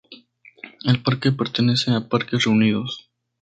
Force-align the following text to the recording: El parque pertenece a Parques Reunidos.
El 0.83 1.03
parque 1.03 1.31
pertenece 1.31 1.91
a 1.91 2.09
Parques 2.09 2.45
Reunidos. 2.45 3.11